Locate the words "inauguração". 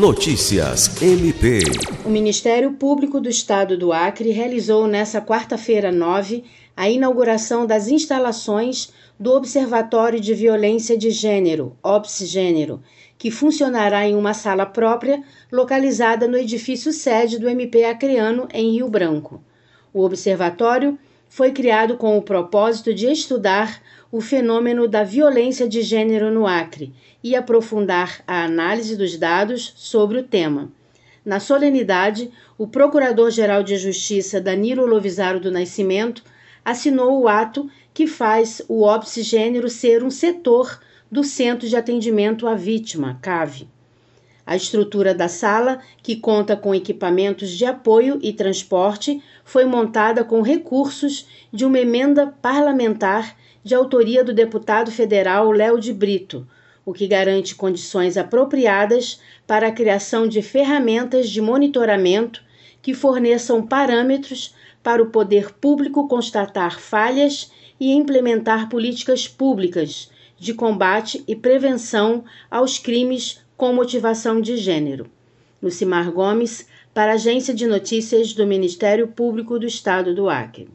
6.88-7.66